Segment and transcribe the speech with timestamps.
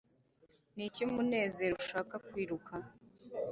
[0.75, 2.73] niki umunezero ushaka kwiruka